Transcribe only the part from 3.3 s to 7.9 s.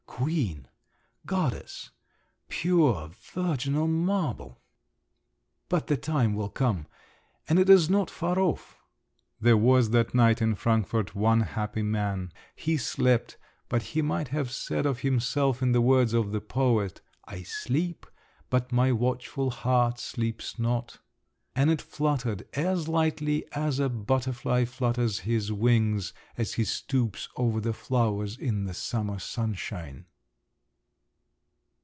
virginal marble…." "But the time will come; and it is